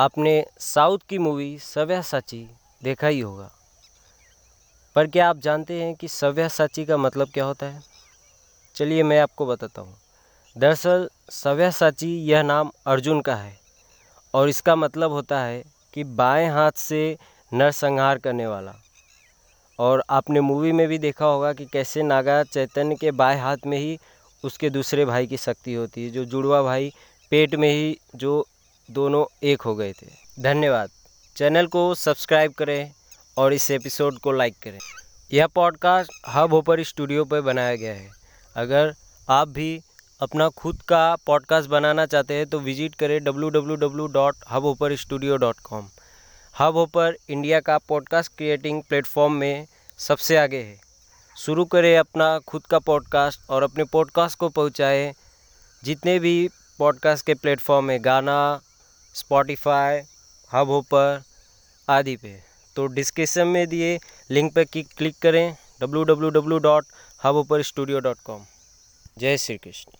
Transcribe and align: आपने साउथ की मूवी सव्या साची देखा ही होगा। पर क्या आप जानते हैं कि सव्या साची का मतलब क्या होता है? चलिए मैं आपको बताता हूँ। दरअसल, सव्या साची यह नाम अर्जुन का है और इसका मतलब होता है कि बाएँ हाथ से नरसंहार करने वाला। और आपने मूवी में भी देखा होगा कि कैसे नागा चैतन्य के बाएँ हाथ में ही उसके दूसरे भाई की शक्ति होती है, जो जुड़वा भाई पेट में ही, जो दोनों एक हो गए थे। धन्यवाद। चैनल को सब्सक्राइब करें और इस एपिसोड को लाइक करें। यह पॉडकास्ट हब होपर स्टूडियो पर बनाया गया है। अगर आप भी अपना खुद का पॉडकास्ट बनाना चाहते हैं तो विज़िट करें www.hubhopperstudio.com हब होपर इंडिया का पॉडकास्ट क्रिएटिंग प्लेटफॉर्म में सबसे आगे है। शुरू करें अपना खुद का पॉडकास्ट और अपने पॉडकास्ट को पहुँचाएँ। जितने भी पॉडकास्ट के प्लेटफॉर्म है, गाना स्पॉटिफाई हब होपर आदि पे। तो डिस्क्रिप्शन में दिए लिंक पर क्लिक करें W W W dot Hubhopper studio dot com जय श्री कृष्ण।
आपने 0.00 0.44
साउथ 0.58 0.98
की 1.08 1.18
मूवी 1.18 1.58
सव्या 1.58 2.02
साची 2.02 2.50
देखा 2.82 3.06
ही 3.06 3.20
होगा। 3.20 3.50
पर 4.94 5.06
क्या 5.06 5.28
आप 5.28 5.36
जानते 5.36 5.82
हैं 5.82 5.94
कि 5.94 6.08
सव्या 6.08 6.48
साची 6.48 6.84
का 6.84 6.96
मतलब 6.96 7.28
क्या 7.28 7.44
होता 7.44 7.66
है? 7.66 7.82
चलिए 8.74 9.02
मैं 9.02 9.20
आपको 9.20 9.46
बताता 9.46 9.82
हूँ। 9.82 9.94
दरअसल, 10.58 11.10
सव्या 11.30 11.70
साची 11.70 12.24
यह 12.24 12.42
नाम 12.42 12.70
अर्जुन 12.86 13.20
का 13.20 13.34
है 13.34 13.58
और 14.34 14.48
इसका 14.48 14.76
मतलब 14.76 15.10
होता 15.10 15.40
है 15.40 15.64
कि 15.94 16.04
बाएँ 16.04 16.48
हाथ 16.48 16.72
से 16.72 17.18
नरसंहार 17.54 18.18
करने 18.18 18.46
वाला। 18.46 18.74
और 19.78 20.04
आपने 20.10 20.40
मूवी 20.40 20.72
में 20.72 20.88
भी 20.88 20.98
देखा 20.98 21.26
होगा 21.26 21.52
कि 21.52 21.64
कैसे 21.64 22.02
नागा 22.02 22.42
चैतन्य 22.42 22.94
के 22.94 23.10
बाएँ 23.10 23.40
हाथ 23.40 23.56
में 23.66 23.78
ही 23.78 23.98
उसके 24.44 24.70
दूसरे 24.70 25.04
भाई 25.04 25.26
की 25.26 25.36
शक्ति 25.36 25.74
होती 25.74 26.04
है, 26.04 26.10
जो 26.10 26.24
जुड़वा 26.24 26.62
भाई 26.62 26.92
पेट 27.30 27.54
में 27.54 27.72
ही, 27.72 27.98
जो 28.14 28.46
दोनों 28.90 29.36
एक 29.42 29.62
हो 29.62 29.74
गए 29.74 29.92
थे। 29.92 30.06
धन्यवाद। 30.42 30.90
चैनल 31.36 31.66
को 31.66 31.94
सब्सक्राइब 31.94 32.52
करें 32.52 32.92
और 33.36 33.52
इस 33.52 33.70
एपिसोड 33.70 34.18
को 34.18 34.32
लाइक 34.32 34.54
करें। 34.62 34.78
यह 35.32 35.46
पॉडकास्ट 35.46 36.12
हब 36.28 36.54
होपर 36.54 36.82
स्टूडियो 36.82 37.24
पर 37.24 37.40
बनाया 37.40 37.76
गया 37.76 37.94
है। 37.94 38.10
अगर 38.56 38.94
आप 39.28 39.48
भी 39.48 39.82
अपना 40.20 40.48
खुद 40.48 40.82
का 40.82 41.16
पॉडकास्ट 41.26 41.70
बनाना 41.70 42.06
चाहते 42.06 42.34
हैं 42.34 42.46
तो 42.46 42.60
विज़िट 42.60 42.94
करें 42.94 43.20
www.hubhopperstudio.com 43.20 45.82
हब 46.58 46.74
होपर 46.74 47.16
इंडिया 47.30 47.60
का 47.60 47.78
पॉडकास्ट 47.78 48.36
क्रिएटिंग 48.36 48.82
प्लेटफॉर्म 48.82 49.32
में 49.32 49.66
सबसे 49.98 50.36
आगे 50.36 50.56
है। 50.56 50.80
शुरू 51.36 51.64
करें 51.64 51.98
अपना 51.98 52.38
खुद 52.38 52.66
का 52.66 52.78
पॉडकास्ट 52.78 53.40
और 53.50 53.62
अपने 53.62 53.84
पॉडकास्ट 53.84 54.38
को 54.38 54.48
पहुँचाएँ। 54.48 55.14
जितने 55.82 56.18
भी 56.18 56.50
पॉडकास्ट 56.78 57.26
के 57.26 57.34
प्लेटफॉर्म 57.34 57.90
है, 57.90 57.98
गाना 57.98 58.60
स्पॉटिफाई 59.14 60.00
हब 60.50 60.70
होपर 60.70 61.22
आदि 61.88 62.16
पे। 62.16 62.38
तो 62.76 62.86
डिस्क्रिप्शन 62.94 63.46
में 63.48 63.66
दिए 63.68 63.98
लिंक 64.30 64.54
पर 64.54 64.64
क्लिक 64.74 65.18
करें 65.22 65.56
W 65.80 66.02
W 66.04 66.30
W 66.30 66.58
dot 66.60 66.86
Hubhopper 67.36 67.62
studio 67.62 68.00
dot 68.00 68.18
com 68.24 68.44
जय 69.18 69.36
श्री 69.38 69.56
कृष्ण। 69.56 69.92